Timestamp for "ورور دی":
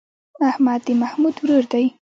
1.39-1.85